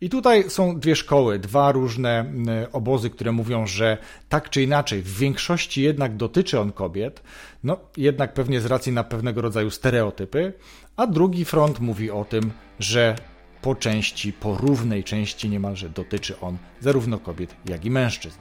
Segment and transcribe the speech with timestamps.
[0.00, 2.32] I tutaj są dwie szkoły, dwa różne
[2.72, 7.22] obozy, które mówią, że tak czy inaczej, w większości jednak dotyczy on kobiet,
[7.64, 10.52] no jednak pewnie z racji na pewnego rodzaju stereotypy,
[10.96, 13.16] a drugi front mówi o tym, że
[13.62, 18.38] po części, po równej części niemalże dotyczy on zarówno kobiet, jak i mężczyzn.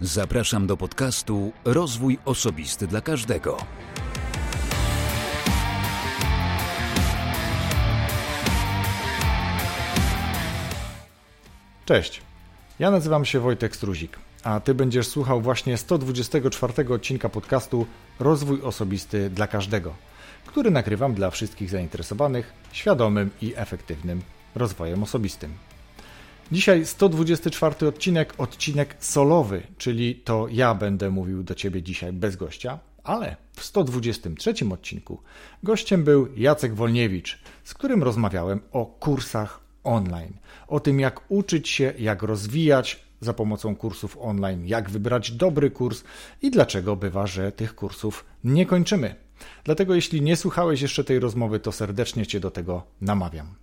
[0.00, 3.56] Zapraszam do podcastu Rozwój Osobisty dla Każdego.
[11.84, 12.22] Cześć,
[12.78, 17.86] ja nazywam się Wojtek Struzik, a Ty będziesz słuchał właśnie 124 odcinka podcastu
[18.20, 19.94] Rozwój Osobisty dla Każdego,
[20.46, 24.22] który nagrywam dla wszystkich zainteresowanych świadomym i efektywnym
[24.54, 25.54] rozwojem osobistym.
[26.52, 32.78] Dzisiaj 124 odcinek, odcinek solowy, czyli to ja będę mówił do Ciebie dzisiaj bez gościa,
[33.02, 35.22] ale w 123 odcinku
[35.62, 40.32] gościem był Jacek Wolniewicz, z którym rozmawiałem o kursach online,
[40.68, 46.04] o tym jak uczyć się, jak rozwijać za pomocą kursów online, jak wybrać dobry kurs
[46.42, 49.14] i dlaczego bywa, że tych kursów nie kończymy.
[49.64, 53.54] Dlatego jeśli nie słuchałeś jeszcze tej rozmowy, to serdecznie Cię do tego namawiam.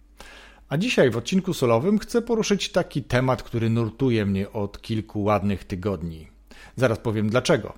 [0.69, 5.64] A dzisiaj w odcinku solowym chcę poruszyć taki temat, który nurtuje mnie od kilku ładnych
[5.64, 6.27] tygodni.
[6.75, 7.73] Zaraz powiem dlaczego.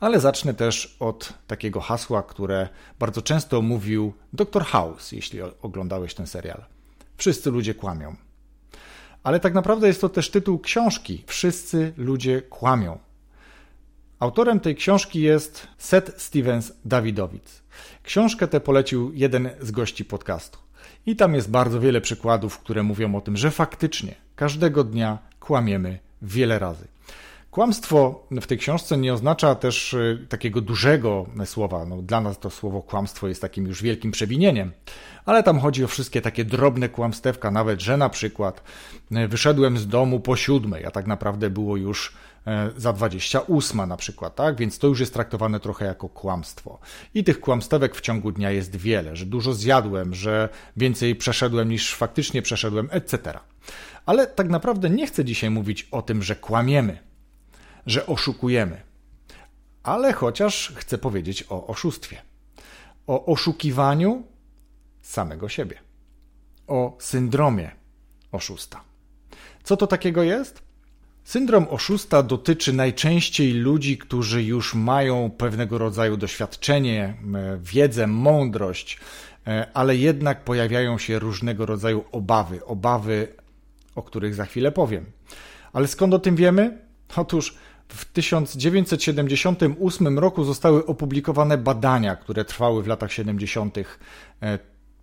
[0.00, 4.64] Ale zacznę też od takiego hasła, które bardzo często mówił Dr.
[4.64, 6.64] House, jeśli oglądałeś ten serial.
[7.22, 8.16] Wszyscy ludzie kłamią.
[9.22, 12.98] Ale tak naprawdę jest to też tytuł książki Wszyscy ludzie kłamią.
[14.18, 17.62] Autorem tej książki jest Seth Stevens Dawidowicz.
[18.02, 20.58] Książkę tę polecił jeden z gości podcastu.
[21.06, 25.98] I tam jest bardzo wiele przykładów, które mówią o tym, że faktycznie każdego dnia kłamiemy
[26.22, 26.88] wiele razy.
[27.52, 31.84] Kłamstwo w tej książce nie oznacza też y, takiego dużego słowa.
[31.84, 34.72] No, dla nas to słowo kłamstwo jest takim już wielkim przewinieniem,
[35.24, 38.62] ale tam chodzi o wszystkie takie drobne kłamstewka, nawet że na przykład
[39.12, 42.12] y, wyszedłem z domu po siódmej, a tak naprawdę było już
[42.46, 44.56] E, za 28 na przykład, tak?
[44.56, 46.78] Więc to już jest traktowane trochę jako kłamstwo.
[47.14, 51.94] I tych kłamstewek w ciągu dnia jest wiele, że dużo zjadłem, że więcej przeszedłem niż
[51.94, 53.38] faktycznie przeszedłem, etc.
[54.06, 56.98] Ale tak naprawdę nie chcę dzisiaj mówić o tym, że kłamiemy,
[57.86, 58.80] że oszukujemy.
[59.82, 62.22] Ale chociaż chcę powiedzieć o oszustwie.
[63.06, 64.22] O oszukiwaniu
[65.00, 65.78] samego siebie.
[66.66, 67.70] O syndromie
[68.32, 68.84] oszusta.
[69.62, 70.62] Co to takiego jest?
[71.24, 77.14] Syndrom oszusta dotyczy najczęściej ludzi, którzy już mają pewnego rodzaju doświadczenie,
[77.60, 79.00] wiedzę, mądrość,
[79.46, 83.28] e, ale jednak pojawiają się różnego rodzaju obawy, obawy,
[83.94, 85.06] o których za chwilę powiem.
[85.72, 86.78] Ale skąd o tym wiemy?
[87.16, 87.54] Otóż
[87.94, 93.78] w 1978 roku zostały opublikowane badania, które trwały w latach 70.
[93.78, 93.84] E,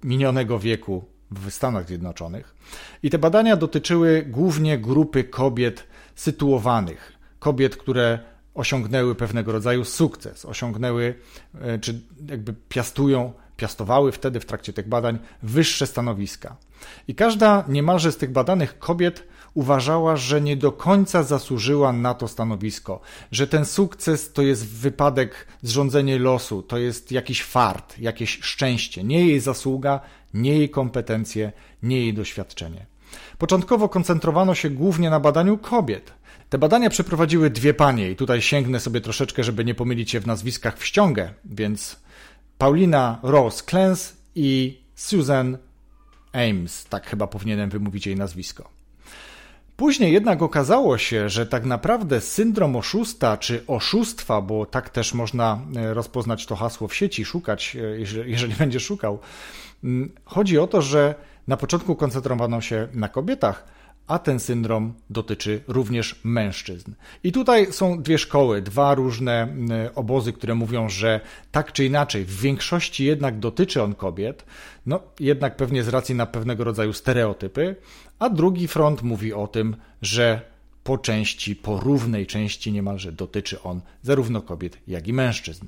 [0.03, 2.55] minionego wieku w Stanach Zjednoczonych.
[3.03, 8.19] I te badania dotyczyły głównie grupy kobiet sytuowanych, kobiet, które
[8.53, 11.15] osiągnęły pewnego rodzaju sukces, osiągnęły,
[11.61, 16.55] e, czy jakby piastują, piastowały wtedy w trakcie tych badań wyższe stanowiska.
[17.07, 19.23] I każda niemalże z tych badanych kobiet
[19.59, 22.99] uważała, że nie do końca zasłużyła na to stanowisko,
[23.31, 29.27] że ten sukces to jest wypadek, zrządzenie losu, to jest jakiś fart, jakieś szczęście, nie
[29.27, 29.99] jej zasługa,
[30.33, 31.51] nie jej kompetencje,
[31.83, 32.85] nie jej doświadczenie.
[33.37, 36.13] Początkowo koncentrowano się głównie na badaniu kobiet.
[36.49, 40.27] Te badania przeprowadziły dwie panie i tutaj sięgnę sobie troszeczkę, żeby nie pomylić się w
[40.27, 41.95] nazwiskach w ściągę, więc
[42.57, 45.57] Paulina Rose Clance i Susan
[46.33, 48.78] Ames, tak chyba powinienem wymówić jej nazwisko.
[49.79, 55.59] Później jednak okazało się, że tak naprawdę syndrom oszusta czy oszustwa, bo tak też można
[55.75, 59.19] e, rozpoznać to hasło w sieci, szukać, e, jeżeli, będzie szukał,
[59.83, 61.15] mm, chodzi o to, że
[61.47, 63.65] na początku koncentrowano się na kobietach,
[64.09, 66.91] a ten syndrom dotyczy również mężczyzn.
[67.23, 69.47] I tutaj są dwie szkoły, dwa różne
[69.95, 71.19] obozy, które mówią, że
[71.51, 74.45] tak czy inaczej, w większości jednak dotyczy on kobiet,
[74.85, 77.75] no jednak pewnie z racji na pewnego rodzaju stereotypy,
[78.19, 80.41] a drugi front mówi o tym, że
[80.83, 85.65] po części, po równej części niemalże dotyczy on zarówno kobiet, jak i mężczyzn.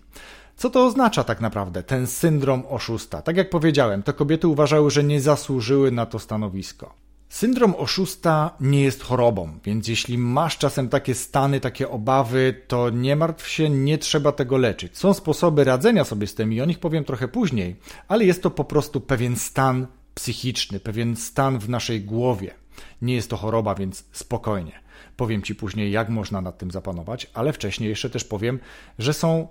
[0.55, 3.21] Co to oznacza tak naprawdę, ten syndrom oszusta?
[3.21, 7.00] Tak jak powiedziałem, te kobiety uważały, że nie zasłużyły na to stanowisko.
[7.31, 13.15] Syndrom oszusta nie jest chorobą, więc jeśli masz czasem takie stany, takie obawy, to nie
[13.15, 14.97] martw się, nie trzeba tego leczyć.
[14.97, 17.75] Są sposoby radzenia sobie z tym i o nich powiem trochę później,
[18.07, 22.53] ale jest to po prostu pewien stan psychiczny, pewien stan w naszej głowie.
[23.01, 24.79] Nie jest to choroba, więc spokojnie.
[25.17, 28.59] Powiem Ci później, jak można nad tym zapanować, ale wcześniej jeszcze też powiem,
[28.99, 29.47] że są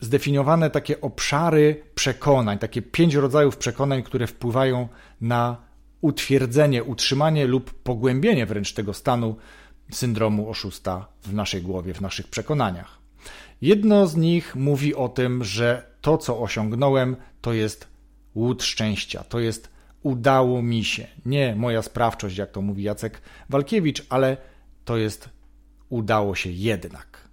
[0.00, 4.88] zdefiniowane takie obszary przekonań, takie pięć rodzajów przekonań, które wpływają
[5.20, 5.63] na
[6.04, 9.36] utwierdzenie, utrzymanie lub pogłębienie wręcz tego stanu
[9.90, 12.98] syndromu oszusta w naszej głowie, w naszych przekonaniach.
[13.62, 17.88] Jedno z nich mówi o tym, że to, co osiągnąłem, to jest
[18.34, 19.68] łód szczęścia, to jest
[20.02, 21.06] udało mi się.
[21.26, 24.36] Nie moja sprawczość, jak to mówi Jacek Walkiewicz, ale
[24.84, 25.28] to jest
[25.88, 27.28] udało się jednak.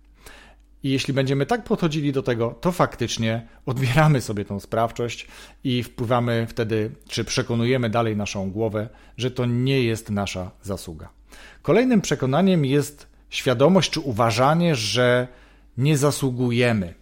[0.83, 5.27] I jeśli będziemy tak podchodzili do tego, to faktycznie odbieramy sobie tą sprawczość
[5.63, 11.09] i wpływamy wtedy, czy przekonujemy dalej naszą głowę, że to nie jest nasza zasługa.
[11.61, 15.27] Kolejnym przekonaniem jest świadomość czy uważanie, że
[15.77, 16.93] nie zasługujemy,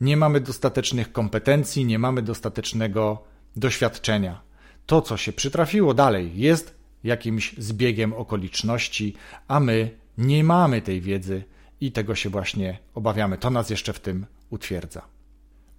[0.00, 3.22] nie mamy dostatecznych kompetencji, nie mamy dostatecznego
[3.56, 4.40] doświadczenia.
[4.86, 6.74] To, co się przytrafiło dalej, jest
[7.04, 9.14] jakimś zbiegiem okoliczności,
[9.48, 11.44] a my nie mamy tej wiedzy
[11.80, 13.38] i tego się właśnie obawiamy.
[13.38, 15.02] To nas jeszcze w tym utwierdza.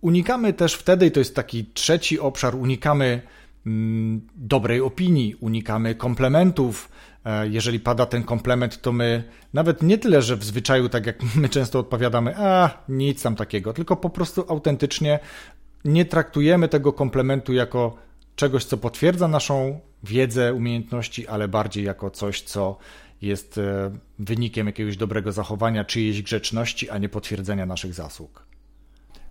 [0.01, 3.21] Unikamy też wtedy, to jest taki trzeci obszar, unikamy
[3.65, 6.89] mm, dobrej opinii, unikamy komplementów.
[7.25, 11.17] E, jeżeli pada ten komplement, to my nawet nie tyle, że w zwyczaju, tak jak
[11.35, 15.19] my często odpowiadamy, a nic tam takiego, tylko po prostu autentycznie
[15.85, 17.95] nie traktujemy tego komplementu jako
[18.35, 22.77] czegoś, co potwierdza naszą wiedzę, umiejętności, ale bardziej jako coś, co
[23.21, 28.45] jest e, wynikiem jakiegoś dobrego zachowania, czyjejś grzeczności, a nie potwierdzenia naszych zasług.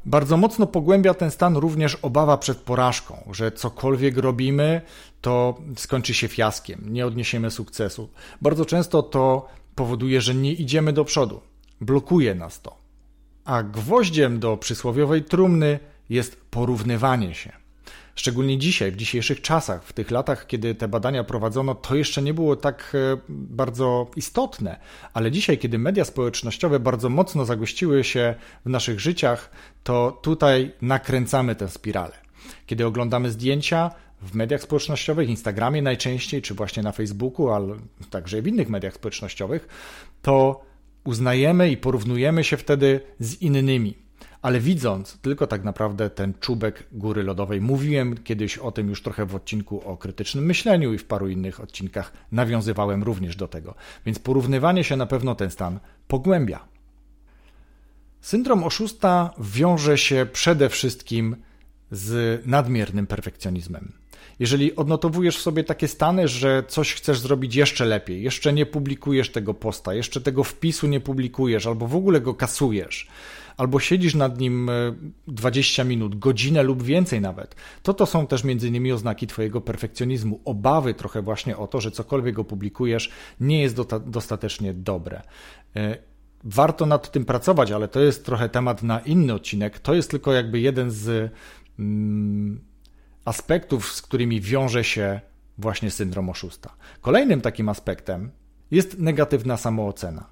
[0.05, 4.81] Bardzo mocno pogłębia ten stan również obawa przed porażką, że cokolwiek robimy,
[5.21, 8.09] to skończy się fiaskiem, nie odniesiemy sukcesu.
[8.43, 11.41] Bardzo często to powoduje, że nie idziemy do przodu,
[11.81, 12.79] blokuje nas to.
[13.45, 15.79] A gwoździem do przysłowiowej trumny
[16.09, 17.60] jest porównywanie się.
[18.20, 22.34] Szczególnie dzisiaj, w dzisiejszych czasach, w tych latach, kiedy te badania prowadzono, to jeszcze nie
[22.34, 24.81] było tak e, bardzo istotne,
[25.14, 28.34] ale dzisiaj, kiedy media społecznościowe bardzo mocno zagościły się
[28.64, 29.50] w naszych życiach,
[29.82, 32.12] to tutaj nakręcamy tę spiralę.
[32.67, 33.90] Kiedy oglądamy zdjęcia,
[34.22, 37.76] w mediach społecznościowych, Instagramie najczęściej, czy właśnie na Facebooku, ale
[38.11, 39.69] także w innych mediach społecznościowych,
[40.22, 40.64] to
[41.05, 44.10] uznajemy i porównujemy się wtedy z innymi
[44.43, 47.61] ale widząc tylko tak naprawdę ten czubek góry lodowej.
[47.61, 51.61] Mówiłem kiedyś o tym już trochę w odcinku o krytycznym myśleniu i w paru innych
[51.61, 53.75] odcinkach nawiązywałem również do tego.
[54.07, 56.65] Więc porównywanie się na pewno ten stan pogłębia.
[58.21, 61.37] Syndrom oszusta wiąże się przede wszystkim
[61.91, 63.93] z nadmiernym perfekcjonizmem.
[64.39, 69.33] Jeżeli odnotowujesz w sobie takie stany, że coś chcesz zrobić jeszcze lepiej, jeszcze nie publikujesz
[69.33, 73.09] tego posta, jeszcze tego wpisu nie publikujesz, albo w ogóle go kasujesz,
[73.56, 74.70] albo siedzisz nad nim
[75.29, 79.61] 20 e, minut, godzinę lub więcej nawet, to to są też między innymi oznaki Twojego
[79.61, 83.11] perfekcjonizmu, obawy trochę właśnie o to, że cokolwiek opublikujesz
[83.41, 83.76] nie jest
[84.06, 85.23] dostatecznie dobre.
[85.76, 85.97] E,
[86.44, 89.79] warto nad tym pracować, ale to jest trochę temat na inny odcinek.
[89.79, 91.32] To jest tylko jakby jeden z
[91.79, 92.61] mm,
[93.25, 95.20] aspektów, z którymi wiąże się
[95.58, 96.75] właśnie syndrom oszusta.
[97.00, 98.31] Kolejnym takim aspektem
[98.70, 100.26] jest negatywna samoocena.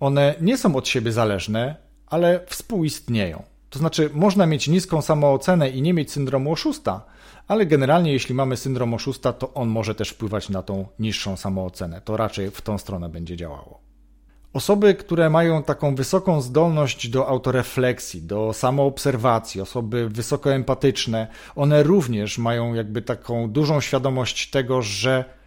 [0.00, 1.76] One nie są od siebie zależne,
[2.10, 3.42] ale współistnieją.
[3.70, 7.04] To znaczy, można mieć niską samoocenę i nie mieć syndromu oszusta,
[7.48, 12.00] ale generalnie, jeśli mamy syndrom oszusta, to on może też wpływać na tą niższą samoocenę.
[12.00, 13.80] To raczej w tą stronę będzie działało.
[14.52, 22.38] Osoby, które mają taką wysoką zdolność do autorefleksji, do samoobserwacji, osoby wysoko empatyczne, one również
[22.38, 25.39] mają jakby taką dużą świadomość tego, że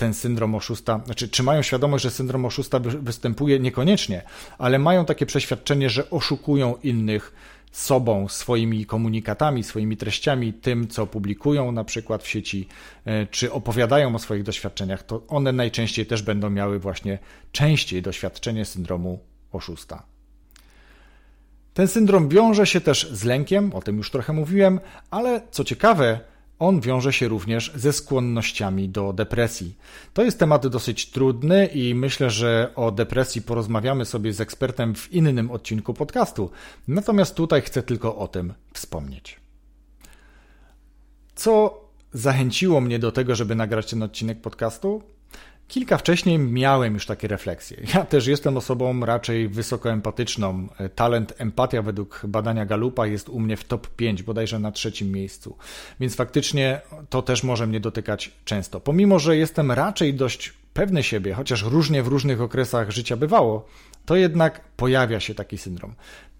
[0.00, 3.58] ten syndrom oszusta, znaczy, czy mają świadomość, że syndrom oszusta występuje?
[3.58, 4.22] Niekoniecznie,
[4.58, 7.32] ale mają takie przeświadczenie, że oszukują innych
[7.72, 12.68] sobą, swoimi komunikatami, swoimi treściami, tym, co publikują na przykład w sieci,
[13.04, 17.18] e, czy opowiadają o swoich doświadczeniach, to one najczęściej też będą miały właśnie
[17.52, 19.20] częściej doświadczenie syndromu
[19.52, 20.02] oszusta.
[21.74, 26.20] Ten syndrom wiąże się też z lękiem, o tym już trochę mówiłem, ale co ciekawe,
[26.60, 29.76] on wiąże się również ze skłonnościami do depresji.
[30.14, 35.12] To jest temat dosyć trudny i myślę, że o depresji porozmawiamy sobie z ekspertem w
[35.12, 36.50] innym odcinku podcastu.
[36.88, 39.40] Natomiast tutaj chcę tylko o tym wspomnieć.
[41.34, 45.02] Co zachęciło mnie do tego, żeby nagrać ten odcinek podcastu?
[45.70, 47.76] Kilka wcześniej miałem już takie refleksje.
[47.94, 50.68] Ja też jestem osobą raczej wysoko empatyczną.
[50.94, 55.56] Talent empatia według badania Galupa jest u mnie w top 5, bodajże na trzecim miejscu.
[56.00, 58.80] Więc faktycznie to też może mnie dotykać często.
[58.80, 63.66] Pomimo, że jestem raczej dość pewny siebie, chociaż różnie w różnych okresach życia bywało,
[64.06, 65.94] to jednak pojawia się taki syndrom.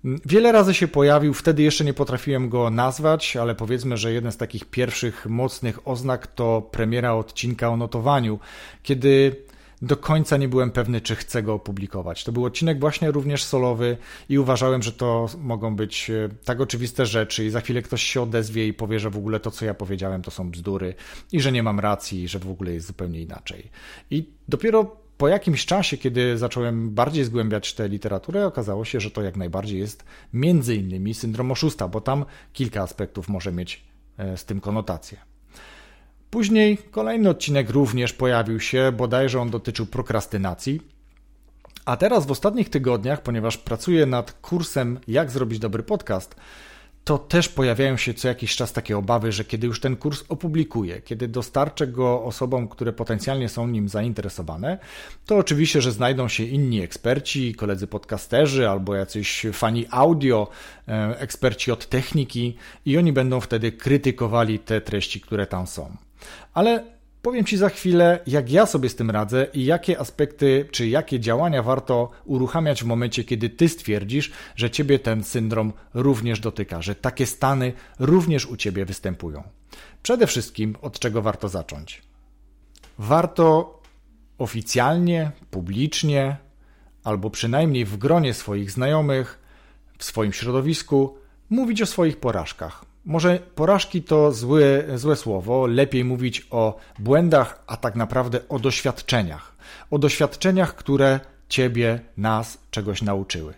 [0.04, 4.36] Wiele razy się pojawił, wtedy jeszcze nie potrafiłem go nazwać, ale powiedzmy, że jeden z
[4.36, 8.38] takich pierwszych mocnych oznak to premiera odcinka o notowaniu,
[8.82, 9.36] kiedy
[9.82, 12.24] do końca nie byłem pewny, czy chcę go opublikować.
[12.24, 13.96] To był odcinek właśnie również solowy
[14.28, 18.22] i uważałem, że to mogą być e, tak oczywiste rzeczy i za chwilę ktoś się
[18.22, 20.94] odezwie i powie, że w ogóle to, co ja powiedziałem, to są bzdury
[21.32, 23.70] i że nie mam racji, że w ogóle jest zupełnie inaczej.
[24.10, 29.22] I dopiero po jakimś czasie, kiedy zacząłem bardziej zgłębiać tę literaturę, okazało się, że to
[29.22, 33.84] jak najbardziej jest między innymi syndrom oszusta, bo tam kilka aspektów może mieć
[34.18, 35.18] e, z tym konotację.
[36.30, 40.80] Później kolejny odcinek również pojawił się, bodajże on dotyczył prokrastynacji.
[41.84, 46.36] A teraz w ostatnich tygodniach, ponieważ pracuję nad kursem Jak zrobić dobry podcast,
[47.04, 51.00] to też pojawiają się co jakiś czas takie obawy, że kiedy już ten kurs opublikuję,
[51.00, 54.78] kiedy dostarczę go osobom, które potencjalnie są nim zainteresowane,
[55.26, 60.48] to oczywiście, że znajdą się inni eksperci, koledzy podcasterzy albo jacyś fani audio,
[60.88, 65.96] e, eksperci od techniki i oni będą wtedy krytykowali te treści, które tam są.
[66.54, 70.88] Ale powiem Ci za chwilę, jak ja sobie z tym radzę i jakie aspekty czy
[70.88, 76.82] jakie działania warto uruchamiać w momencie, kiedy Ty stwierdzisz, że Ciebie ten syndrom również dotyka,
[76.82, 79.42] że takie stany również u Ciebie występują.
[80.02, 82.02] Przede wszystkim, od czego warto zacząć?
[82.98, 83.80] Warto
[84.38, 86.36] oficjalnie, publicznie,
[87.04, 89.38] albo przynajmniej w gronie swoich znajomych,
[89.98, 91.18] w swoim środowisku,
[91.50, 92.89] mówić o swoich porażkach.
[93.04, 99.52] Może porażki to złe, złe słowo, lepiej mówić o błędach, a tak naprawdę o doświadczeniach.
[99.90, 103.54] O doświadczeniach, które ciebie, nas czegoś nauczyły.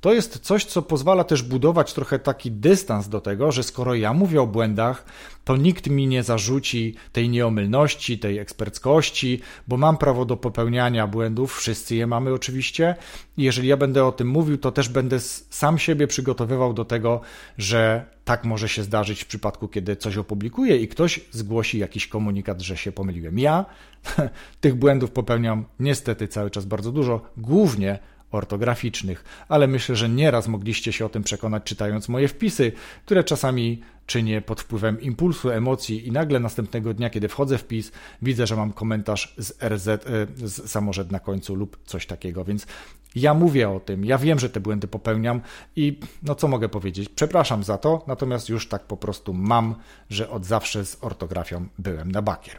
[0.00, 4.12] To jest coś, co pozwala też budować trochę taki dystans do tego, że skoro ja
[4.12, 5.04] mówię o błędach,
[5.44, 11.56] to nikt mi nie zarzuci tej nieomylności, tej eksperckości, bo mam prawo do popełniania błędów,
[11.56, 12.94] wszyscy je mamy oczywiście.
[13.36, 17.20] I jeżeli ja będę o tym mówił, to też będę sam siebie przygotowywał do tego,
[17.58, 22.60] że tak może się zdarzyć w przypadku, kiedy coś opublikuję i ktoś zgłosi jakiś komunikat,
[22.60, 23.38] że się pomyliłem.
[23.38, 23.64] Ja
[24.60, 27.98] tych błędów popełniam niestety cały czas bardzo dużo, głównie
[28.30, 32.72] ortograficznych, ale myślę, że nieraz mogliście się o tym przekonać czytając moje wpisy,
[33.04, 37.92] które czasami czynię pod wpływem impulsu, emocji i nagle następnego dnia, kiedy wchodzę w wpis,
[38.22, 39.98] widzę, że mam komentarz z RZ, e,
[40.36, 42.66] z samorzed na końcu lub coś takiego, więc
[43.14, 45.40] ja mówię o tym, ja wiem, że te błędy popełniam
[45.76, 49.74] i no co mogę powiedzieć, przepraszam za to, natomiast już tak po prostu mam,
[50.10, 52.58] że od zawsze z ortografią byłem na bakier.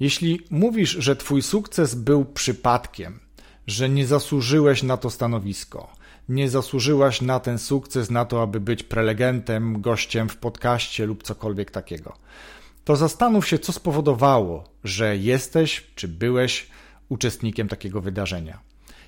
[0.00, 3.20] Jeśli mówisz, że twój sukces był przypadkiem,
[3.66, 5.88] że nie zasłużyłeś na to stanowisko,
[6.28, 11.70] nie zasłużyłaś na ten sukces, na to, aby być prelegentem, gościem w podcaście lub cokolwiek
[11.70, 12.16] takiego.
[12.84, 16.66] To zastanów się, co spowodowało, że jesteś czy byłeś
[17.08, 18.58] uczestnikiem takiego wydarzenia.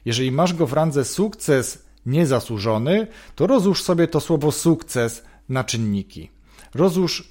[0.04, 6.30] Jeżeli masz go w randze sukces niezasłużony, to rozłóż sobie to słowo sukces na czynniki.
[6.74, 7.28] Rozłóż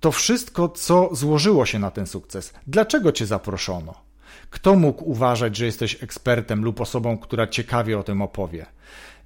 [0.00, 2.52] to wszystko, co złożyło się na ten sukces.
[2.66, 3.94] Dlaczego cię zaproszono?
[4.50, 8.66] Kto mógł uważać, że jesteś ekspertem lub osobą, która ciekawie o tym opowie?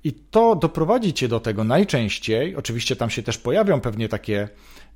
[0.04, 2.56] I to doprowadzi cię do tego najczęściej.
[2.56, 4.48] Oczywiście tam się też pojawią pewnie takie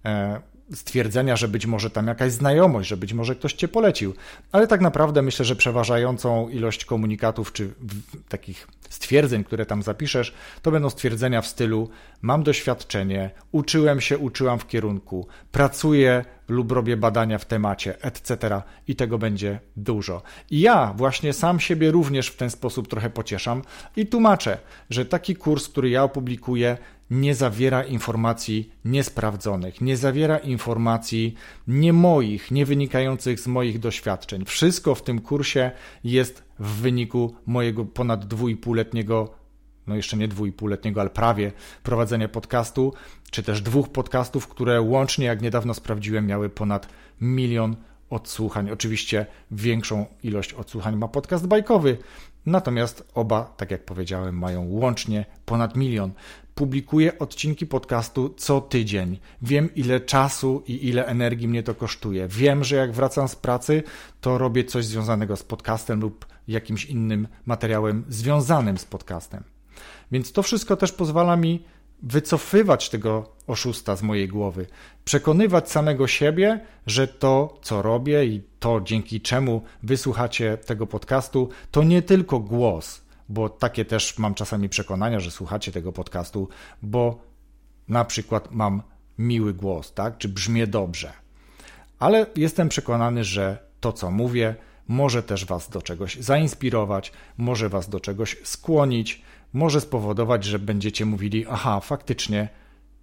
[0.04, 0.40] e,
[0.74, 4.14] stwierdzenia, że być może tam jakaś znajomość, że być może ktoś cię polecił,
[4.52, 7.70] ale tak naprawdę myślę, że przeważającą ilość komunikatów czy
[8.28, 11.88] takich stwierdzeń, które tam zapiszesz, to będą stwierdzenia w stylu:
[12.22, 18.62] Mam doświadczenie, uczyłem się, uczyłam w kierunku, pracuję lub robię badania w temacie, etc.
[18.88, 20.22] I tego będzie dużo.
[20.50, 23.62] I ja właśnie sam siebie również w ten sposób trochę pocieszam
[23.96, 24.58] i tłumaczę,
[24.90, 26.78] że taki kurs, który ja opublikuję,
[27.10, 31.34] nie zawiera informacji niesprawdzonych, nie zawiera informacji
[31.66, 34.44] nie moich, nie wynikających z moich doświadczeń.
[34.44, 35.70] Wszystko w tym kursie
[36.04, 39.34] jest w wyniku mojego ponad dwójpółletniego,
[39.86, 41.52] no jeszcze nie dwójpółletniego, ale prawie
[41.82, 42.94] prowadzenia podcastu,
[43.30, 46.88] czy też dwóch podcastów, które łącznie, jak niedawno sprawdziłem, miały ponad
[47.20, 47.76] milion
[48.10, 48.70] odsłuchań.
[48.70, 51.96] Oczywiście większą ilość odsłuchań ma podcast bajkowy,
[52.46, 56.12] natomiast oba, tak jak powiedziałem, mają łącznie ponad milion
[56.54, 59.18] publikuję odcinki podcastu co tydzień.
[59.42, 62.28] Wiem, ile czasu i ile energii mnie to kosztuje.
[62.28, 63.82] Wiem, że jak wracam z pracy,
[64.20, 69.44] to robię coś związanego z podcastem lub jakimś innym materiałem związanym z podcastem.
[70.12, 71.64] Więc to wszystko też pozwala mi
[72.02, 74.66] wycofywać tego oszusta z mojej głowy,
[75.04, 81.82] przekonywać samego siebie, że to, co robię i to, dzięki czemu wysłuchacie tego podcastu, to
[81.82, 86.48] nie tylko głos, bo takie też mam czasami przekonania, że słuchacie tego podcastu,
[86.82, 87.22] bo
[87.88, 88.82] na przykład mam
[89.18, 90.18] miły głos, tak?
[90.18, 91.12] Czy brzmię dobrze.
[91.98, 94.54] Ale jestem przekonany, że to, co mówię,
[94.88, 99.22] może też Was do czegoś zainspirować, może Was do czegoś skłonić,
[99.52, 102.48] może spowodować, że będziecie mówili: Aha, faktycznie,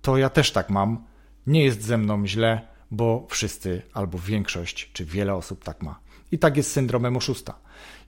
[0.01, 1.03] to ja też tak mam,
[1.47, 5.99] nie jest ze mną źle, bo wszyscy albo większość czy wiele osób tak ma.
[6.31, 7.59] I tak jest syndromem oszusta.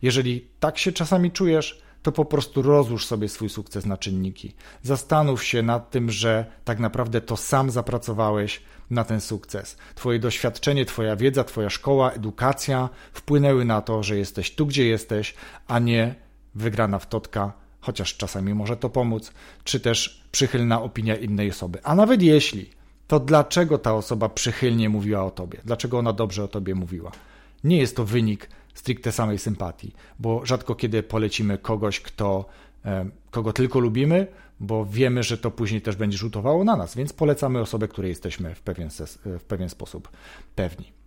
[0.01, 4.53] Jeżeli tak się czasami czujesz, to po prostu rozłóż sobie swój sukces na czynniki.
[4.83, 9.77] Zastanów się nad tym, że tak naprawdę to sam zapracowałeś na ten sukces.
[9.95, 15.35] Twoje doświadczenie, Twoja wiedza, Twoja szkoła, edukacja wpłynęły na to, że jesteś tu, gdzie jesteś,
[15.67, 16.15] a nie
[16.55, 19.31] wygrana w totka, chociaż czasami może to pomóc,
[19.63, 21.79] czy też przychylna opinia innej osoby.
[21.83, 22.69] A nawet jeśli,
[23.07, 25.61] to dlaczego ta osoba przychylnie mówiła o tobie?
[25.65, 27.11] Dlaczego ona dobrze o tobie mówiła?
[27.63, 32.45] Nie jest to wynik stricte samej sympatii, bo rzadko kiedy polecimy kogoś, kto,
[32.85, 34.27] e, kogo tylko lubimy,
[34.59, 38.55] bo wiemy, że to później też będzie rzutowało na nas, więc polecamy osobę, której jesteśmy
[38.55, 38.89] w pewien,
[39.25, 40.09] w pewien sposób
[40.55, 40.99] pewni.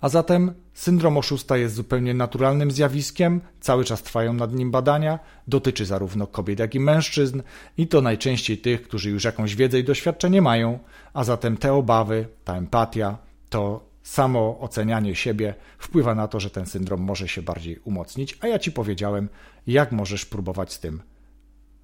[0.00, 5.86] A zatem syndrom oszusta jest zupełnie naturalnym zjawiskiem, cały czas trwają nad nim badania, dotyczy
[5.86, 7.42] zarówno kobiet, jak i mężczyzn
[7.76, 10.78] i to najczęściej tych, którzy już jakąś wiedzę i doświadczenie mają,
[11.14, 13.18] a zatem te obawy, ta empatia,
[13.50, 18.46] to samo ocenianie siebie wpływa na to, że ten syndrom może się bardziej umocnić, a
[18.46, 19.28] ja Ci powiedziałem,
[19.66, 21.02] jak możesz próbować z tym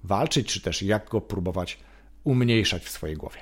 [0.03, 1.79] walczyć, czy też jak go próbować
[2.23, 3.37] umniejszać w swojej głowie.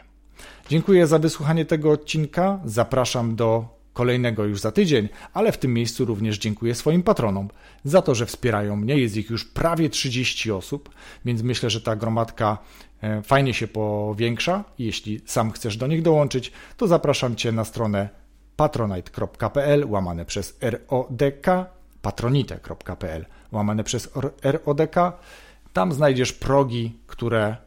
[0.69, 2.59] Dziękuję za wysłuchanie tego odcinka.
[2.65, 7.49] Zapraszam do kolejnego już za tydzień, ale w tym miejscu również dziękuję swoim patronom
[7.83, 8.97] za to, że wspierają mnie.
[8.97, 10.89] Jest ich już prawie 30 osób,
[11.25, 12.57] więc myślę, że ta gromadka
[13.01, 14.63] e, fajnie się powiększa.
[14.79, 18.24] Jeśli sam chcesz do nich dołączyć, to zapraszam Cię na stronę
[18.55, 21.45] patronite.pl łamane przez RODK,
[22.01, 24.09] patronite.pl łamane przez
[24.43, 24.95] RODK.
[25.73, 27.57] Tam znajdziesz progi, które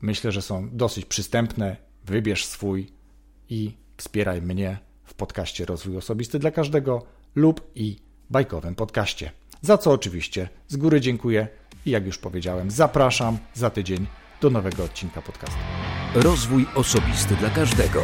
[0.00, 1.76] myślę, że są dosyć przystępne.
[2.04, 2.92] Wybierz swój
[3.48, 7.02] i wspieraj mnie w podcaście Rozwój Osobisty dla Każdego
[7.34, 7.96] lub i
[8.30, 9.30] bajkowym podcaście.
[9.62, 11.48] Za co oczywiście z góry dziękuję
[11.86, 14.06] i jak już powiedziałem, zapraszam za tydzień
[14.40, 15.58] do nowego odcinka podcastu.
[16.14, 18.02] Rozwój Osobisty dla Każdego.